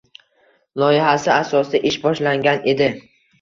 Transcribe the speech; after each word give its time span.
Loyihasi 0.83 1.29
asosida 1.35 1.83
ish 1.91 1.99
boshlangan 2.07 2.67
edi. 2.75 2.91